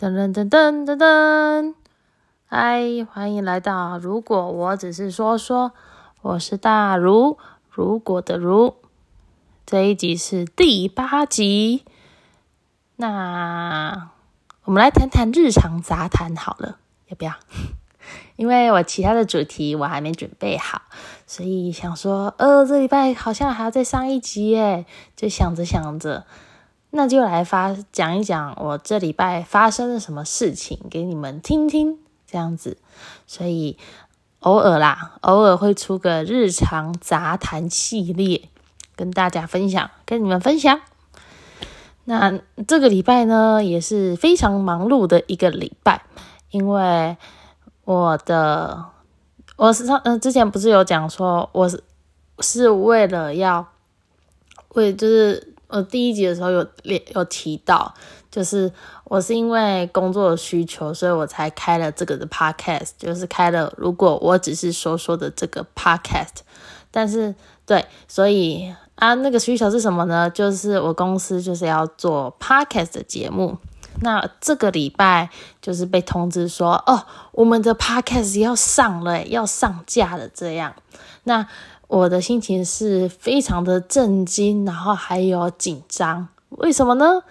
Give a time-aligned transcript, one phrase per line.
[0.00, 1.74] 噔噔噔噔噔噔，
[2.46, 3.98] 嗨，欢迎来到。
[3.98, 5.72] 如果我只是说说，
[6.22, 7.36] 我是大如，
[7.68, 8.76] 如果的如，
[9.66, 11.84] 这一集是第八集。
[12.96, 14.10] 那
[14.64, 16.78] 我们来谈谈日常杂谈好了，
[17.08, 17.34] 要不要？
[18.36, 20.80] 因为我其他的主题我还没准备好，
[21.26, 26.24] 所以想说，呃，这礼拜好像还要再上一集耶，就想着想着。
[26.92, 32.78] 那就来发讲一讲我这礼拜发生了什么事情给你们听听，这样子。
[33.28, 33.78] 所以
[34.40, 38.48] 偶尔啦，偶尔会出个日常杂谈系列，
[38.96, 40.80] 跟大家分享，跟你们分享。
[42.06, 46.02] 那这个礼拜呢，也是非常忙碌的一个礼拜，
[46.50, 47.16] 因为
[47.84, 48.86] 我的
[49.54, 51.84] 我是上嗯之前不是有讲说，我是
[52.40, 53.68] 是为了要
[54.70, 55.46] 为就是。
[55.70, 57.94] 我第一集的时候有列有提到，
[58.30, 58.72] 就是
[59.04, 66.40] 我是因为工作的需求，所以我才开了这个的 podcast，就是开了如果我只是说说的这个 podcast，
[66.90, 70.28] 但是对，所以啊那个需求是什么呢？
[70.28, 73.56] 就是我公司就是要做 podcast 的节目，
[74.00, 75.30] 那这个礼拜
[75.62, 80.74] 就是被通知说，哦，我们的 podcast 要上了，要上架了，这样，
[81.24, 81.46] 那。
[81.90, 86.28] 我的心情是非常的震惊，然后还有紧张。
[86.50, 87.24] 为什么呢？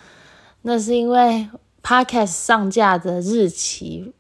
[0.64, 1.48] 那是因为
[1.82, 4.14] podcast 上架的日期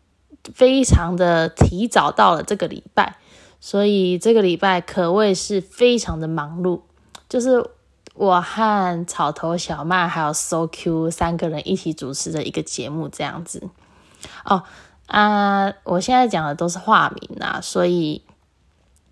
[0.55, 3.17] 非常的提早到了这个礼拜，
[3.59, 6.83] 所以这个礼拜可谓是非常的忙碌。
[7.27, 7.69] 就是
[8.15, 13.67] 我和草头小麦还有 So Q 三个人一起主持的一个节目，这样子。
[14.45, 14.63] 哦
[15.07, 18.23] 啊，我现在讲的都是化名啊，所以。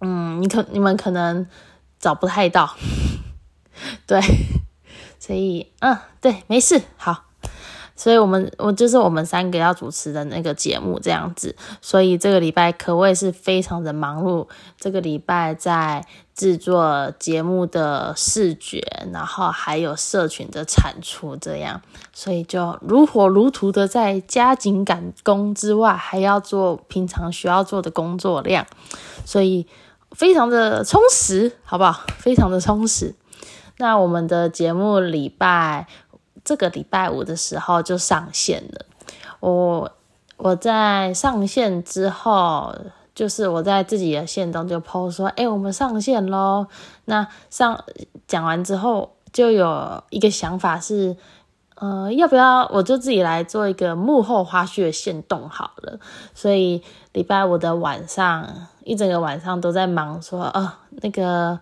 [0.02, 1.48] 嗯，你可你们可能
[2.00, 2.76] 找不太到，
[4.06, 4.22] 对，
[5.20, 7.24] 所以嗯，对，没事，好，
[7.96, 14.48] 所以我们我就是我们三个要主持的那个节目这样子，所以这个礼拜可谓是非常的忙碌。
[14.80, 21.82] 这个礼拜在制作节目的视觉，然后还有社群的产出，这样，
[22.14, 28.68] 所以就如火如荼的在加紧赶工之外，还要做平常需要做的工作量，
[29.26, 29.66] 所以。
[30.12, 32.06] 非常的充实，好不好？
[32.18, 33.16] 非常的充实。
[33.78, 35.88] 那我们的节目礼拜
[36.44, 38.86] 这个礼拜五的时候就上线了。
[39.40, 39.92] 我
[40.38, 42.76] 我在上线之后，
[43.14, 46.68] 就是我在自己的线中就 PO 说：“哎，我们上线喽。”
[47.06, 47.84] 那上
[48.28, 51.16] 讲完之后，就有一个想法是，
[51.80, 56.00] 呃，要不要我就自己来做一个幕后花絮的线动好了？
[56.34, 56.84] 所以
[57.14, 58.68] 礼拜五的晚上。
[58.88, 61.60] 一整个晚上都在忙，说啊那个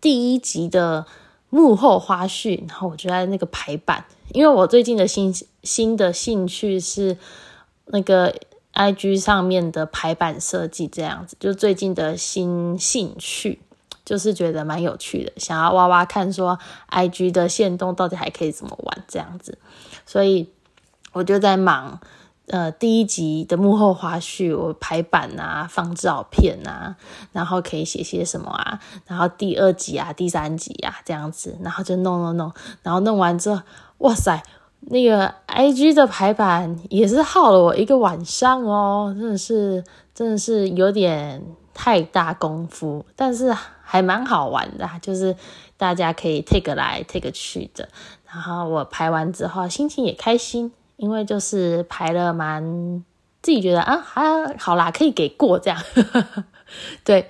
[0.00, 1.06] 第一集的
[1.48, 5.32] 幕后花絮，然后我就在那个排版，因为我最近的新
[5.62, 7.16] 新的兴趣是
[7.86, 8.34] 那个
[8.72, 13.60] I G 上面的排版设计，这样子，就最近的新兴趣，
[14.12, 19.56] 就是觉得蛮有趣的，想要挖挖看，说 I G 的线动到底还可以怎么玩这样子，
[20.04, 20.50] 所以
[21.14, 21.98] 我就在忙。
[22.48, 26.96] 呃，第一集的幕后花絮，我排版啊，放照片啊，
[27.32, 28.78] 然后可以写些什么啊？
[29.06, 32.52] 然后第二集啊，第三集啊，这样子，然后就弄弄弄，
[32.82, 33.62] 然后弄完之后，
[33.98, 34.42] 哇塞，
[34.80, 43.56] 那个 I G 的排版也是耗了我一个晚上哦，真的是，真的是有点太大功夫，但是
[43.92, 45.36] 还蛮好玩的，就是
[45.76, 47.86] 大家可以 take 来 take 去的，
[48.26, 50.72] 然后我排完之后，心情也开心。
[50.96, 53.04] 因为就是排了蛮
[53.42, 55.78] 自己觉得啊还好啦，可以给过这样，
[57.04, 57.28] 对。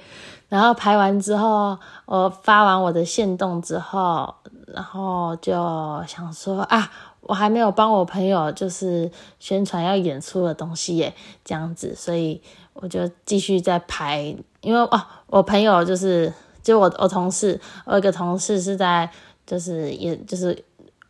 [0.49, 4.33] 然后排完之后，我发完我的线动之后，
[4.69, 6.93] 然后就想说啊，
[7.23, 11.13] 我还没有帮我朋友就是宣传要演出的东西耶，
[11.45, 12.41] 这样子，所以
[12.75, 14.37] 我就继续在排。
[14.61, 19.11] 因为哦，我朋友就是就我我同事，我有个同事是在
[19.47, 20.65] 就是演就是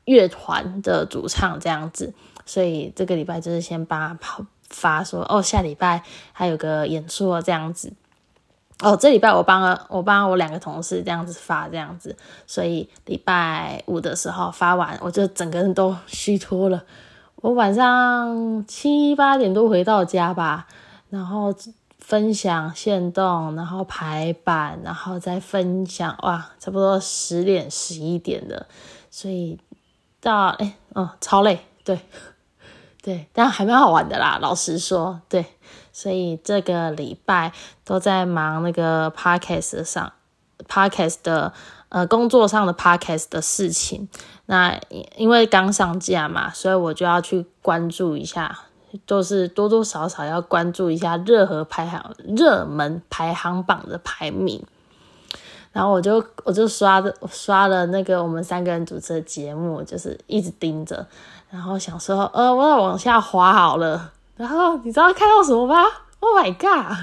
[0.07, 2.13] 乐团的主唱这样子。
[2.45, 6.03] 所以这个礼拜就是先帮他发说哦，下礼拜
[6.33, 7.93] 还有个演出哦，这样子。
[8.81, 12.17] 哦，这礼拜我帮了我帮我两个同事这样子发这样子，
[12.49, 16.83] 所以礼拜五的时候发完，我就整个人都虚脱了。
[17.37, 20.67] 我晚上七八点多回到家吧，
[21.11, 21.55] 然后
[22.13, 28.67] 分享线动，然后排版，然后再分享，哇，差不多十点十一点的，
[29.11, 29.59] 所以
[30.21, 31.99] 到哎，哦，超累，对。
[33.03, 34.39] 对，但还蛮好玩的啦。
[34.43, 35.47] 老实说，对，
[35.91, 37.51] 所以这个礼拜
[37.83, 40.13] 都在忙那个 podcast 上
[40.69, 41.55] ，podcast 的
[41.89, 44.07] 呃工作上的 podcast 的事情。
[44.45, 44.79] 那
[45.17, 48.57] 因为刚上架嘛，所以我就要去关注一下，
[49.07, 54.65] 都是多多少少要关注一下热和排行热门排行榜的排名。
[55.73, 61.07] 然后我就我就刷的刷了那个我们三个人主持的节目，就是一直盯着，
[61.51, 64.13] 然后想说，呃，我要往下滑好了。
[64.37, 65.83] 然后你知道看到什么吗
[66.21, 66.97] ？Oh my god！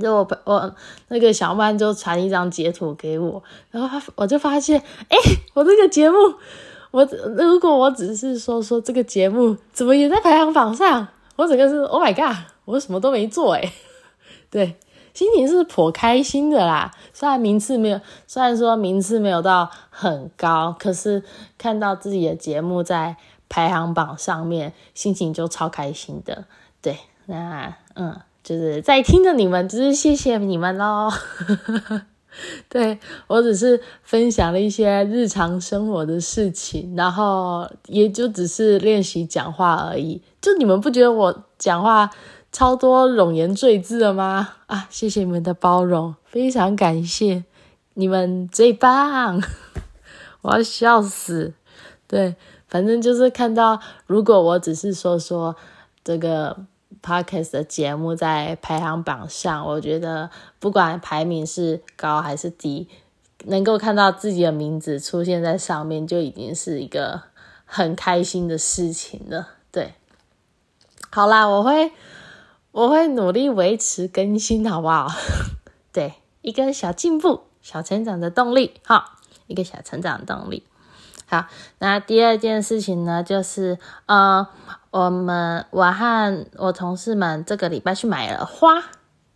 [0.00, 0.74] 就我我
[1.08, 3.40] 那个小曼就传一张截图给我，
[3.70, 5.16] 然后我就发现，哎，
[5.54, 6.16] 我这个节目，
[6.92, 7.04] 我
[7.36, 12.36] 如果我只是说说这个节目怎么也在排行榜上，我整个是 Oh my god！
[12.64, 13.72] 我什么都没做哎，
[14.48, 14.76] 对。
[15.14, 21.22] 心情是颇开心的啦，虽然名次没有，虽然说名次没有到很高，可是
[21.58, 23.16] 看到自己的节目在
[23.50, 26.46] 排行榜上面，心情就超开心的。
[26.80, 26.96] 对，
[27.26, 31.10] 那嗯，就是在听着你们，只是谢谢你们喽。
[32.68, 40.20] 对我只是分享了一些日常生活的事情，然后也就只是练习讲话而已。
[40.40, 42.10] 就你们不觉得我讲话？
[42.50, 44.56] 超多冗言赘字了吗？
[44.66, 47.44] 啊，谢谢你们的包容，非常感谢
[47.94, 49.42] 你们最棒！
[50.42, 51.54] 我要笑死。
[52.06, 52.36] 对，
[52.68, 55.56] 反正就是看到，如果我只是说说
[56.04, 56.54] 这个
[57.02, 62.88] podcast 的节目在排行榜上，我觉得不管排名是高还是低，
[63.44, 67.22] 能够看到自己的名字出现在上面，就已经是一个
[67.64, 69.48] 很开心的事情了。
[69.70, 69.94] 对，
[71.10, 71.92] 好啦，我会。
[72.72, 75.06] 我会努力维持更新，好不好？
[75.92, 80.62] 对，一个小进步、小成长的动力，哈，一个小成长的动力。
[81.32, 81.46] 好，
[81.78, 84.46] 那第二件事情呢，就是呃，
[84.90, 88.82] 我们我和我同事们这个礼拜去买了花，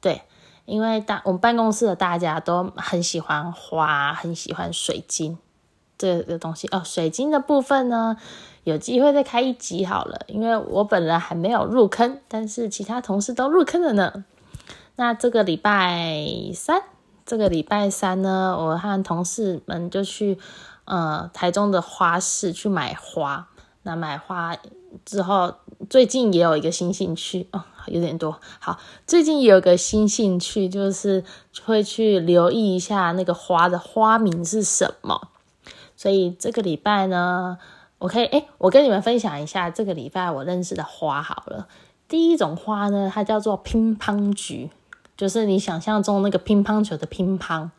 [0.03, 0.21] 对，
[0.67, 5.39] 因为大我们办公室的大家都很喜欢花，很喜欢水晶
[5.97, 6.83] 这个东西哦。
[6.85, 8.19] 水晶的部分呢？
[8.65, 14.27] 有机会再开一集好了，因为我本人还没有入坑，但是其他同事都入坑了呢。
[14.97, 16.83] 那这个礼拜三，
[17.25, 20.37] 这个礼拜三呢，我和同事们就去
[20.87, 23.47] 呃台中的花市去买花。
[23.83, 24.57] 那买花
[25.05, 25.55] 之后，
[25.89, 28.41] 最近也有一个新兴趣哦，有点多。
[28.59, 31.23] 好，最近也有个新兴趣，就是
[31.65, 35.29] 会去留意一下那个花的花名是什么。
[35.95, 37.59] 所以这个礼拜呢。
[37.99, 41.67] 我可以哎，我跟你们分享一下这个礼拜我认识的花好了。
[42.07, 44.71] 第一种花呢，它叫做乒乓菊，
[45.17, 47.71] 就是你想象中那个乒乓球的乒乓。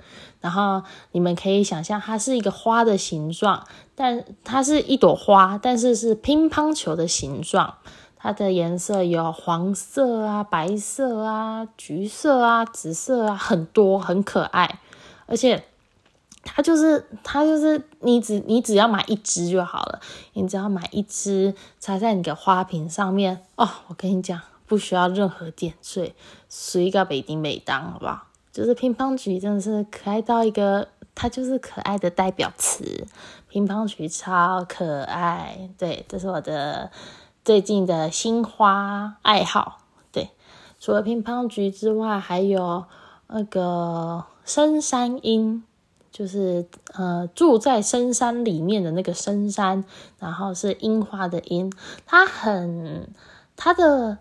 [0.41, 7.75] 然后你们可以想象它是一个花的形状，但它是一朵花，但是是乒乓球的形状。
[8.17, 14.79] 它的颜色有黄色啊、白色啊、橘色啊、紫色啊，很多，很可爱，
[15.25, 15.63] 而且。
[16.49, 19.99] 它就是它就是你只你只要买一支就好了，
[20.31, 23.67] 你只要买一支插在你的花瓶上面哦。
[23.87, 26.13] 我跟你讲，不需要任何点缀，
[26.47, 28.27] 随个北丁美当，好不好？
[28.51, 33.07] 就是乒乓菊真的是可爱到一个，它就是可爱的代表词。
[33.47, 36.91] 乒乓菊超可爱，对，这是我的
[37.43, 39.79] 最近的新花爱好。
[40.11, 40.29] 对，
[40.79, 42.85] 除了乒乓菊之外，还有
[43.27, 45.63] 那个深山樱。
[46.09, 46.65] 就是
[46.95, 49.85] 呃住在深山里面的那个深山，
[50.17, 51.71] 然后是樱花的樱，
[52.07, 53.13] 它很
[53.55, 54.17] 它的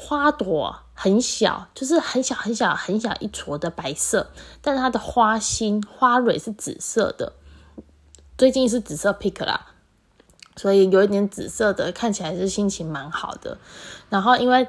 [0.00, 4.30] 花朵很小，就是很小很小很小一撮的白色，
[4.62, 7.34] 但是它的花心花蕊是紫色的，
[8.38, 9.66] 最近是紫色 pick 啦，
[10.56, 13.58] 所以有一点紫色的，看起来是心情蛮好的。
[14.08, 14.66] 然后因为。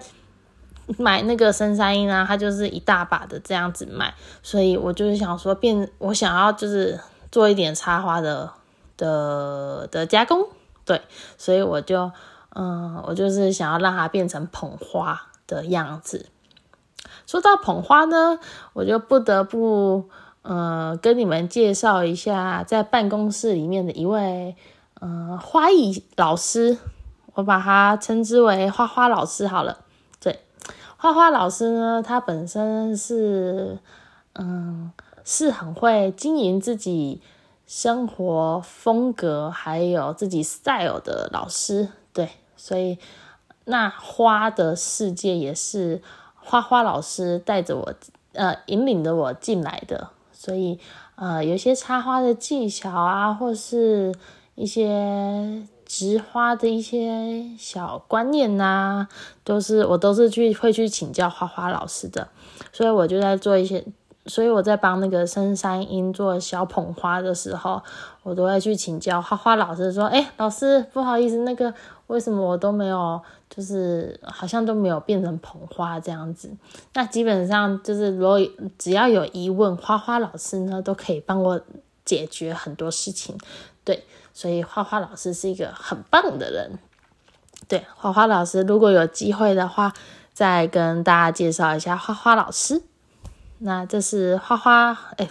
[0.98, 7.00] 买那个深山樱啊，它就是一大把的这样子卖，所以我就是想说变，我想要就是
[7.32, 8.52] 做一点插花的
[8.98, 10.50] 的的加工，
[10.84, 11.02] 对，
[11.38, 12.12] 所以我就
[12.56, 16.28] 嗯，我就是想要让它变成捧花的样子。
[17.26, 18.40] 说到捧花呢，
[18.74, 20.10] 我就不得不
[20.42, 24.56] 呃跟你们介绍一下，在办公室里面的一位
[25.00, 26.78] 嗯花艺老师，
[27.34, 29.80] 我把他称之为花花老师好了。
[30.20, 30.42] 对
[30.98, 33.80] 花花老师呢，他本身是，
[34.34, 34.92] 嗯，
[35.24, 37.22] 是很会经营自己
[37.66, 41.90] 生活风格，还有自己 style 的老师，
[42.64, 43.00] 所以
[43.66, 46.00] 那花的世界也是
[46.36, 47.94] 花花老师带着我，
[48.34, 50.80] 呃，引领着我进来的，所以，
[51.16, 54.14] 呃，有些插花的技巧啊，或是
[54.54, 55.66] 一些。
[55.94, 59.10] 植花的一些小观念呐，
[59.44, 62.30] 都是我都是去会去请教花花老师的，
[62.72, 63.84] 所以我就在做一些
[64.28, 67.82] 所以我在帮那个深山樱做小捧花的时候，
[68.22, 71.74] 我都会去请教花花老师说：“哎，老师，不好意思，那个
[72.06, 76.52] 为什么我都没有，就是好像都没有变成捧花这样子？”
[76.94, 78.40] 那基本上就是如果
[78.78, 81.60] 只要有疑问，花花老师呢都可以帮我
[82.06, 83.36] 解决很多事情。
[83.84, 86.78] 对，所以花花老师是一个很棒的人。
[87.68, 89.92] 对，花花老师，如果有机会的话，
[90.32, 92.84] 再跟大家介绍一下花花老师。
[93.64, 95.30] 那这是花花，哎，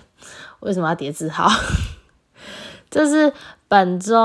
[0.60, 1.48] 为什么要叠字号？
[2.88, 3.32] 这是
[3.66, 4.16] 本周，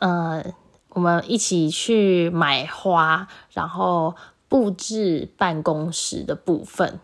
[0.00, 0.44] 呃，
[0.88, 4.16] 我们一起去买花，然后
[4.48, 6.98] 布置办公室的部分。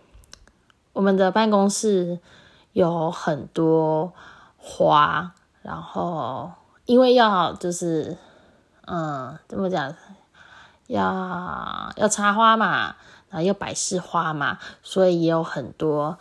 [0.93, 2.19] 我们的办公室
[2.73, 4.13] 有很多
[4.57, 6.51] 花，然后
[6.87, 8.19] 因为要就是，
[8.87, 9.95] 嗯，怎么讲？
[10.89, 12.97] 要要插花嘛，
[13.29, 16.19] 然后要摆饰花嘛，所以也有很多。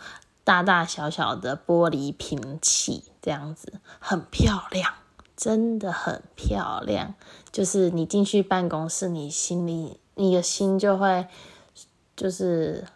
[0.48, 4.94] 大大小小的玻璃瓶器，这样子很漂亮，
[5.36, 7.14] 真的很漂亮。
[7.52, 11.26] 就是你进去办公室，你心里你的心就会
[12.16, 12.86] 就是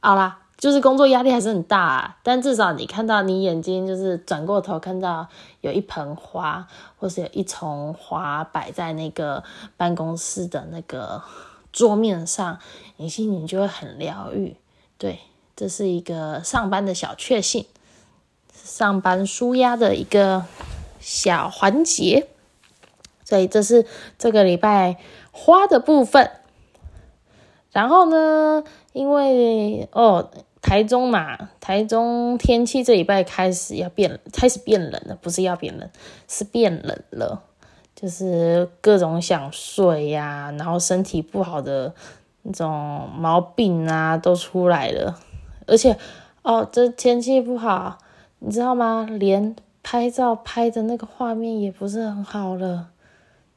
[0.00, 5.28] 好啦，就是工作压力还是很大，啊，但至少你看到你眼睛就是转过头看到
[5.60, 6.66] 有一盆花，
[6.96, 9.44] 或是有一丛花摆在那个
[9.76, 11.22] 办公室的那个
[11.74, 12.58] 桌面上，
[12.96, 14.56] 你心里就会很疗愈，
[14.96, 15.20] 对。
[15.62, 17.66] 这是一个上班的小确幸，
[18.52, 20.44] 上班舒压的一个
[20.98, 22.26] 小环节，
[23.24, 23.86] 所以这是
[24.18, 24.96] 这个礼拜
[25.30, 26.32] 花的部分。
[27.70, 35.88] 然后呢，因为哦，台中嘛，台中天气这礼拜开始要变，开始变冷了，不是要变冷，
[36.26, 37.40] 是变冷了，
[37.94, 41.94] 就是各种想睡呀，然后身体不好的
[42.42, 45.20] 那种毛病啊，都出来了。
[45.66, 45.96] 而且，
[46.42, 47.98] 哦，这天气不好，
[48.40, 49.06] 你知道吗？
[49.10, 52.88] 连拍照拍的那个画面也不是很好了，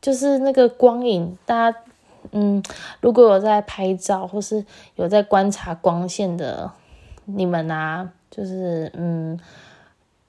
[0.01, 1.77] 就是那个光影，大家，
[2.31, 2.63] 嗯，
[3.01, 6.71] 如果有在拍照或是有在观察光线的
[7.25, 9.39] 你们啊，就是，嗯，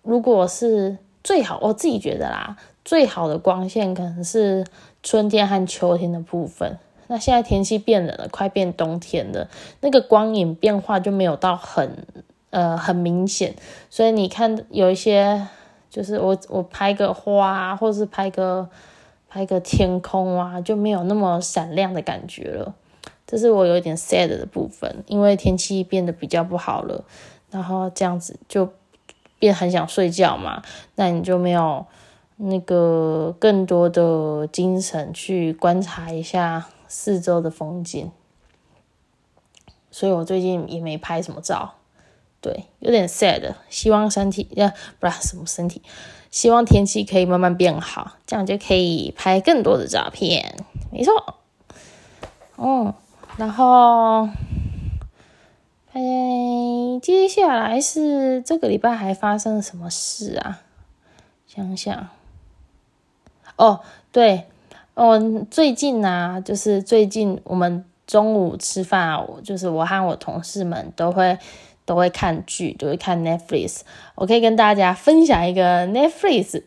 [0.02, 4.64] 如果是最好，我自己觉得啦，最好的光线可能是
[5.02, 6.78] 春天和秋天的部分。
[7.08, 9.48] 那现在天气变冷了，快变冬天了，
[9.80, 12.06] 那个光影变化就没有到很
[12.50, 13.54] 呃很明显，
[13.88, 15.46] 所以你看有一些
[15.88, 18.68] 就是我我拍个花，或是拍个
[19.28, 22.74] 拍个天空啊，就没有那么闪亮的感觉了。
[23.26, 27.04] 这是我有点 sad 的部分，因为天气变得比较不好了，
[27.50, 28.68] 然后这样子就
[29.38, 30.62] 变很想睡觉嘛，
[30.94, 31.84] 那你就没有
[32.36, 36.66] 那个更多的精神去观察一下。
[36.88, 38.10] 四周的风景，
[39.90, 41.74] 所以我最近也没拍什么照，
[42.40, 43.54] 对，有点 sad。
[43.68, 45.82] 希望身体呀，不是什么身体，
[46.30, 50.56] 希望天气可以慢慢变好，这样就可以拍更多的照片。
[50.90, 51.38] 没错，
[52.56, 52.94] 嗯，
[53.36, 54.28] 然后，
[55.92, 56.00] 哎，
[57.02, 60.62] 接下来是这个礼拜还发生了什么事啊？
[61.46, 62.08] 想想，
[63.56, 63.80] 哦，
[64.12, 64.46] 对。
[64.96, 71.36] 哦，最近呢，就是最近我们中午吃饭啊，就是我和我同事们都会
[71.84, 73.80] 都会看剧，都会看 Netflix。
[74.14, 76.62] 我可以跟大家分享一个 Netflix，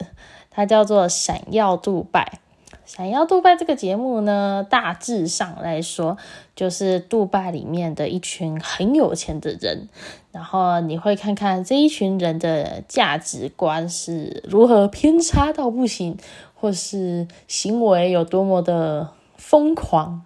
[0.51, 2.33] 它叫做《闪耀杜拜》。
[2.95, 6.15] 《闪耀杜拜》这个节目呢，大致上来说，
[6.55, 9.89] 就是杜拜里面的一群很有钱的人，
[10.31, 16.17] 然后你会看看这一群人的价值观是如何偏差到不行。
[16.59, 20.25] 或是行为有多么的疯狂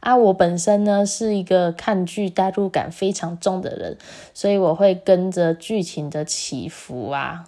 [0.00, 0.16] 啊！
[0.16, 3.98] 我本身呢是一个看剧代入感非常重的人，
[4.32, 7.44] 所以我会跟着剧情的起伏啊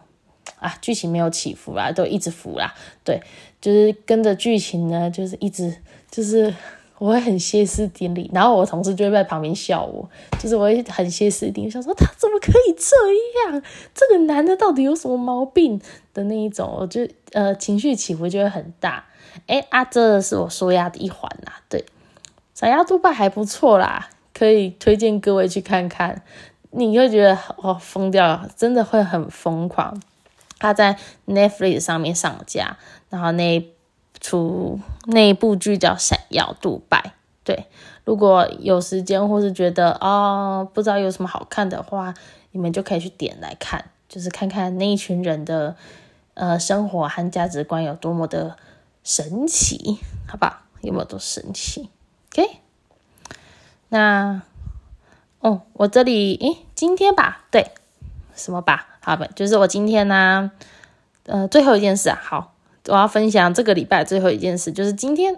[0.59, 2.75] 啊，剧情没有起伏啦，都一直伏啦。
[3.05, 3.23] 对，
[3.61, 5.77] 就是跟着剧情呢，就是一直
[6.11, 6.53] 就是。
[6.99, 13.63] 我会很歇斯底里，然后我同事就会在旁边笑我，就是我会很歇斯底里，想说他怎么可以这样？
[13.95, 15.81] 这个男的到底有什么毛病
[16.13, 16.69] 的那一种？
[16.81, 19.05] 我就呃情绪起伏就会很大。
[19.47, 21.61] 哎啊，这是我说压的一环啦。
[21.69, 21.85] 对，
[22.55, 26.23] 闪耀杜拜还不错啦，可以推荐各位去看看。
[26.73, 30.03] 你会觉得哦疯掉了，真的会很疯狂。
[30.59, 32.77] 他在 Netflix 上面上架，
[33.09, 33.65] 然后那。
[34.21, 36.99] 出那一部剧叫《闪耀杜拜》，
[37.45, 37.67] 对，
[38.05, 42.15] 如果有时间或是觉得哦不知道有什么好看的话，
[42.53, 45.77] 你们就可以去点来看，就是看看那一群人的
[46.35, 48.57] 呃生活和价值观有多么的
[49.05, 50.65] 神奇，好吧？
[50.83, 51.89] 有没有多神奇
[52.33, 52.59] ？OK，
[53.89, 54.43] 那
[55.41, 57.73] 哦，我这里诶，今天吧，对，
[58.35, 58.87] 什么吧？
[59.01, 60.53] 好吧，就是我今天呢，
[61.27, 62.55] 呃，最后一件事啊，好，
[62.89, 65.37] 我要分享这个礼拜最后一件事，就是今天，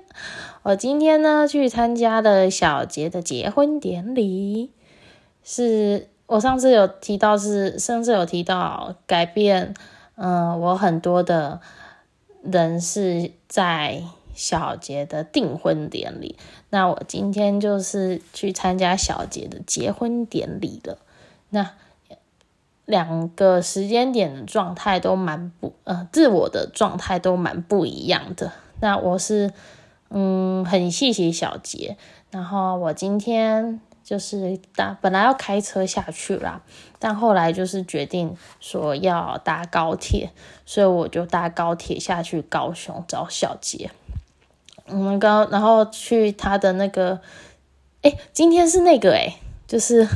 [0.63, 4.71] 我今天呢去参加了小杰的结婚典礼，
[5.45, 9.75] 是我上次有提到，是上次有提到改变，
[10.17, 11.61] 嗯，我很多的
[12.43, 14.03] 人是在。
[14.33, 16.39] 小杰的订婚典礼，
[16.71, 20.97] 那我今天就是去参加小杰的结婚典礼了。
[21.51, 21.73] 那
[22.91, 28.53] 两个时间点的状态都蛮不呃，自我的状态都蛮不一样的。
[28.81, 29.53] 那我是
[30.09, 31.97] 嗯很谢谢小杰，
[32.31, 36.63] 然后我今天就是搭本来要开车下去啦，
[36.99, 40.31] 但后来就是决定说要搭高铁，
[40.67, 43.91] 所以我就搭高铁下去高雄找小杰。
[44.87, 47.21] 我们刚然后去他的那个，
[48.03, 49.37] 哎，今天是那个哎，
[49.69, 50.09] 就是，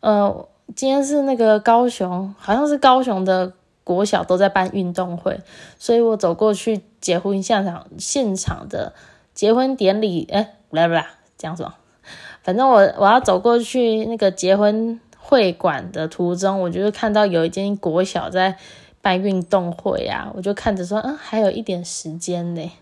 [0.00, 3.52] 呃，今天是那个高雄，好像是高雄的
[3.82, 5.40] 国小都在办运动会，
[5.78, 8.92] 所以我走过去结婚现场现场的
[9.34, 11.06] 结婚典礼，哎，来不来？
[11.36, 11.74] 讲什么？
[12.42, 18.56] 反正我我要走过去那个结婚会馆的途中，我就是看到有一间国小在
[19.00, 22.72] 办运动会啊，我就看着说，嗯，还有一点时间呢。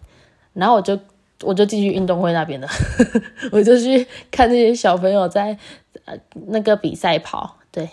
[0.52, 0.98] 然后我就
[1.42, 2.68] 我就进去运动会那边的，
[3.50, 5.56] 我就去看那些小朋友在
[6.04, 6.14] 呃
[6.46, 7.90] 那个比赛跑，对，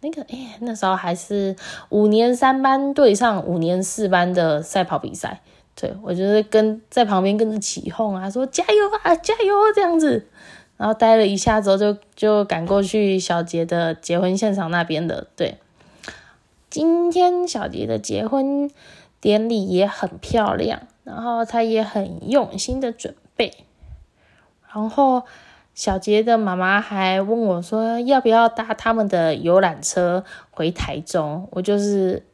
[0.00, 1.54] 那个哎那时候还是
[1.90, 5.40] 五年三班对上五年四班的赛跑比赛，
[5.76, 10.26] 对我就是跟在旁边跟着起哄啊，说加油啊加油这样子，
[10.76, 15.58] 然后待了一下之后就就赶过去小杰的结婚现场那边的，对，
[16.68, 18.68] 今天小杰的结婚
[19.20, 20.80] 典礼也很漂亮。
[21.04, 23.64] 然后他也很用心的准备，
[24.70, 25.22] 然后
[25.78, 32.26] 小杰的妈妈还问我说要不要搭他们的游览车回台中，我就是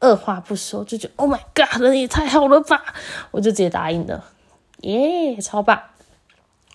[0.00, 2.84] 二话不说就觉得 Oh my God，人也太好了吧，
[3.30, 4.22] 我就直接答应了，
[4.80, 5.80] 耶，超棒！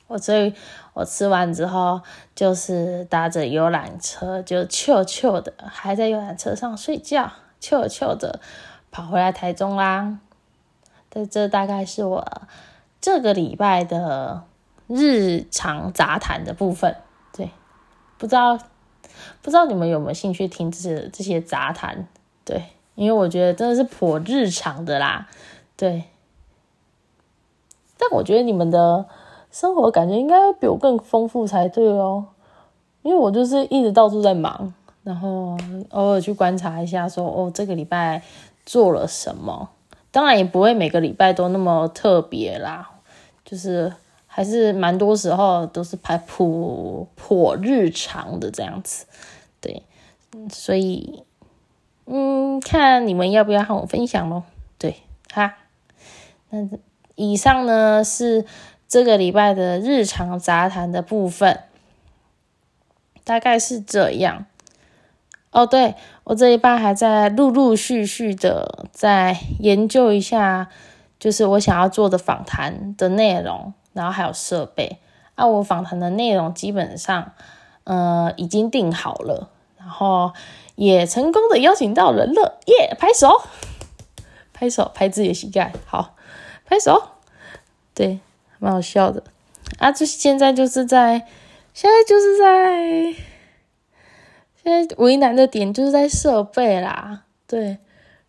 [0.08, 0.52] 我所以，
[0.94, 2.02] 我吃完之后
[2.34, 8.40] 就是搭着游览车，就悄悄的还在游览车上睡觉，悄悄的
[8.90, 10.18] 跑回来台中啦。
[11.12, 12.42] 这这大概是我
[13.00, 14.42] 这个礼拜的
[14.88, 16.96] 日常杂谈的部分，
[17.36, 17.50] 对，
[18.18, 18.58] 不知道
[19.42, 22.08] 不知道你们有没有兴趣听这些这些杂谈？
[22.44, 22.64] 对，
[22.96, 25.28] 因为我觉得真的是颇日常的啦，
[25.76, 26.04] 对。
[27.98, 29.06] 但我觉得你们的
[29.50, 32.26] 生活感觉应该比我更丰富才对哦，
[33.02, 35.58] 因为我就是一直到处在忙，然后
[35.92, 38.22] 偶尔去观察一下，说哦这个礼拜
[38.66, 39.70] 做了什么。
[40.12, 42.90] 当然也不会每个礼拜都那么特别啦，
[43.44, 43.94] 就是
[44.36, 49.06] 还是蛮多时候都是拍普普日常的这样子，
[49.62, 49.82] 对，
[50.52, 51.24] 所以
[52.06, 54.44] 嗯，看你们要不要和我分享咯？
[54.78, 54.98] 对，
[55.32, 55.56] 哈，
[56.50, 56.68] 那
[57.16, 58.46] 以上呢是
[58.90, 61.62] 这个礼拜的日常杂谈的部分，
[63.24, 64.46] 大概是这样。
[65.52, 65.96] 哦，对
[66.26, 70.68] 我这一半还在陆陆续续的在研究一下，
[71.18, 75.00] 就是我想要做的访谈的内容，然后还有设备。
[75.34, 77.32] 啊，我访谈的内容基本上，
[77.86, 80.32] 呃，已经定好了，然后
[80.76, 82.96] 也成功的邀请到人了，耶！
[83.00, 83.42] 拍手，
[84.54, 86.16] 拍手，拍自己的膝盖，好，
[86.66, 87.02] 拍手，
[87.96, 88.20] 对，
[88.60, 89.24] 蛮好笑的。
[89.80, 91.28] 啊，就现在就是在，
[91.74, 93.16] 现在就是在。
[94.64, 97.78] 现在为难的点就是在设备啦，对，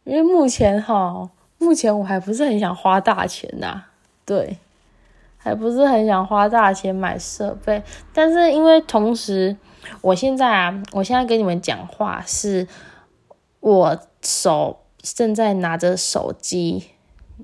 [0.04, 3.84] 因为目前哈，目前我还不是很想花大钱呐，
[4.26, 4.58] 对，
[5.46, 7.80] 还不是很想花大钱买设备，
[8.12, 9.56] 但是因为同时，
[10.00, 12.66] 我现在啊，我现在跟你们讲话是，
[13.60, 16.90] 我手正在拿着手机，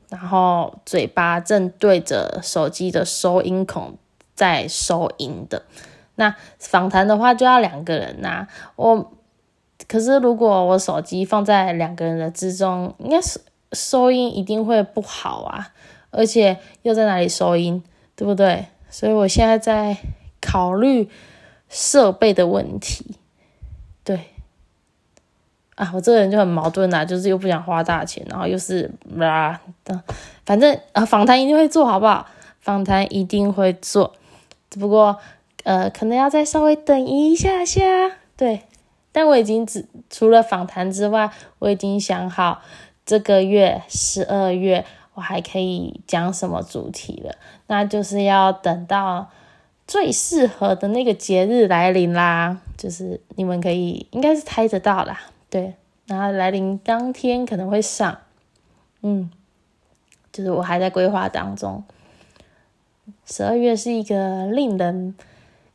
[0.09, 3.97] 然后嘴巴正对着手机的收音孔
[4.35, 5.63] 在收音的。
[6.17, 9.13] 那访谈的话就要两个人呐，我
[9.87, 15.69] 可是如果我手机放在两个人的之中，应该是收音一定会不好啊，
[16.11, 17.81] 而且又在哪里收音，
[18.17, 18.67] 对不对？
[18.91, 19.97] 所以我现在在
[20.41, 21.09] 考虑
[21.69, 23.17] 设备的问题，
[24.05, 24.27] 对，
[25.75, 30.03] 啊，我这个人就很矛盾呐，就是又不想花大钱，然后又是啦的，
[30.45, 32.27] 反正啊，访谈一定会做好不好？
[32.61, 34.15] 访谈一定会做，
[34.71, 35.19] 只不过。
[35.65, 37.81] 呃，可能要再稍微等一下下，
[38.37, 38.63] 对。
[39.13, 42.63] 但我已经只除了访谈之外，我已经想好
[43.07, 47.35] 这个月十二月我还可以讲什么主题了。
[47.67, 49.31] 那就是要等到
[49.87, 55.21] 最适合的那个节日来临啦，就是你们可以应该是猜得到啦，
[55.51, 55.75] 对，
[56.07, 58.19] 然后来临当天可能会上，
[59.03, 59.31] 嗯，
[60.33, 61.85] 就是我还在规划当中。
[63.27, 65.15] 十二月是一个令人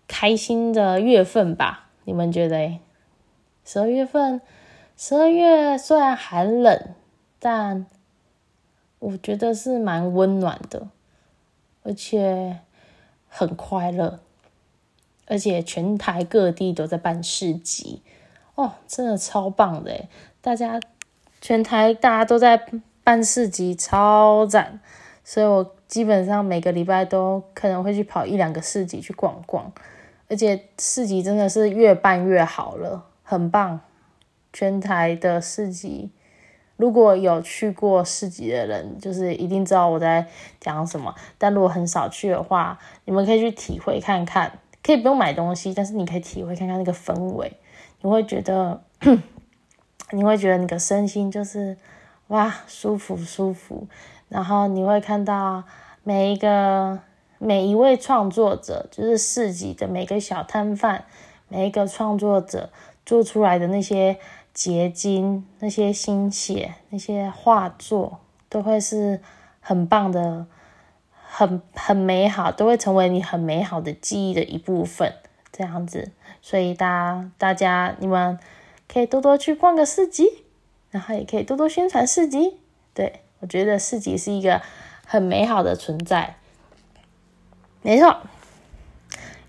[0.08, 1.88] 开心的月份吧？
[2.06, 2.80] 你们觉得？
[3.66, 4.40] 十二月份，
[4.96, 6.96] 十二月虽然寒冷，
[7.38, 7.86] 但
[9.00, 10.88] 我觉得是蛮温暖的，
[11.84, 12.60] 而且。
[13.30, 14.22] 很快乐，
[15.28, 18.02] 而且全台各地都在办市集
[18.56, 20.06] 哦，真的超棒的
[20.42, 20.80] 大家
[21.42, 22.66] 全台大家都在
[23.04, 24.80] 办市集，超赞！
[25.26, 29.72] 所以我基本上每个礼拜都可能会去跑一两个市集去逛逛，
[30.30, 33.82] 而且市集真的是越办越好了，很棒！
[34.54, 36.10] 全台的市集。
[36.78, 40.28] 如果有去过市集的人，就是一定知道我在
[40.60, 41.14] 讲什么。
[41.40, 47.52] 但如果很少去的话，你们可以去体会看看，可以不用买东西，但是你可以体会看看那个氛围，
[48.02, 48.80] 你会觉得，
[50.14, 51.76] 你会觉得你的身心就是
[52.28, 53.88] 哇舒服舒服。
[54.30, 55.64] 然后你会看到
[56.04, 57.00] 每一个
[57.40, 61.06] 每一位创作者，就是市集的每个小摊贩，
[61.48, 62.70] 每一个创作者
[63.04, 64.20] 做出来的那些。
[64.58, 69.22] 结晶那些心血那些画作都会是
[69.60, 70.48] 很棒的，
[71.12, 75.14] 很很美好，都会成为你很美好的记忆的一部分。
[75.52, 78.40] 这样子，所以大家大家你们
[78.92, 80.44] 可以多多去逛个市集，
[80.90, 82.58] 然后也可以多多宣传市集。
[82.96, 84.60] 对我觉得市集是一个
[85.06, 86.36] 很美好的存在。
[87.84, 88.18] 没错，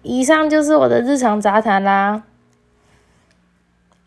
[0.02, 2.24] 以上就是我的日常杂谈啦。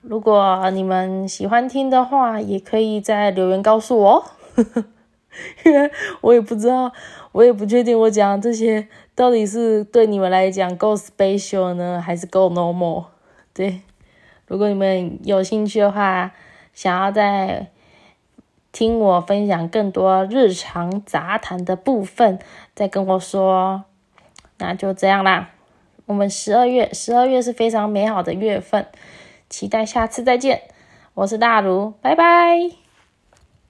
[0.01, 4.25] 如果你们喜欢听的话，也可以在留言告诉我，
[5.63, 6.91] 因为我也不知道，
[7.31, 13.05] 我也不确定我讲这些到底是对你们来讲够 special 呢，还是够 normal。
[13.53, 13.81] 对，
[14.47, 16.31] 如果你们有兴趣的话，
[16.73, 17.67] 想要再
[18.71, 22.39] 听我分享更多日常杂谈的部分，
[22.73, 23.83] 再跟我说，
[24.57, 25.51] 那就这样啦。
[26.07, 28.87] 我们十二月，十二月是非常美好的月份。
[29.51, 30.61] 期待下次再见，
[31.13, 32.80] 我是大如，拜拜。